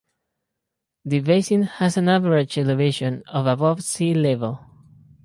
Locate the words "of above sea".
3.27-4.15